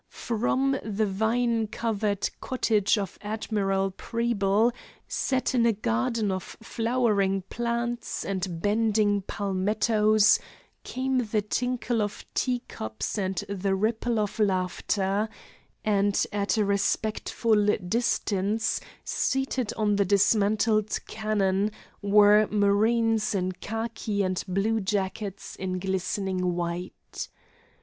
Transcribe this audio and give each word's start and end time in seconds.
From 0.31 0.79
the 0.83 1.05
vine 1.05 1.67
covered 1.67 2.27
cottage 2.41 2.97
of 2.97 3.19
Admiral 3.21 3.91
Preble, 3.91 4.71
set 5.07 5.53
in 5.53 5.63
a 5.63 5.73
garden 5.73 6.31
of 6.31 6.57
flowering 6.59 7.43
plants 7.51 8.25
and 8.25 8.63
bending 8.63 9.21
palmettos, 9.21 10.39
came 10.83 11.19
the 11.19 11.43
tinkle 11.43 12.01
of 12.01 12.25
tea 12.33 12.63
cups 12.67 13.19
and 13.19 13.35
the 13.47 13.75
ripple 13.75 14.17
of 14.17 14.39
laughter, 14.39 15.29
and 15.85 16.25
at 16.33 16.57
a 16.57 16.65
respectful 16.65 17.67
distance, 17.87 18.81
seated 19.03 19.71
on 19.77 19.97
the 19.97 20.05
dismantled 20.05 20.97
cannon, 21.05 21.69
were 22.01 22.47
marines 22.49 23.35
in 23.35 23.51
khaki 23.51 24.23
and 24.23 24.43
bluejackets 24.47 25.55
in 25.57 25.77
glistening 25.77 26.55
white. 26.55 27.29